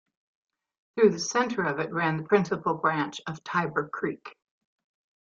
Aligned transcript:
Through 0.95 1.11
the 1.11 1.19
center 1.19 1.61
of 1.61 1.77
it 1.79 1.91
ran 1.93 2.17
the 2.17 2.23
principal 2.23 2.73
branch 2.73 3.21
of 3.27 3.43
Tiber 3.43 3.87
Creek. 3.87 4.35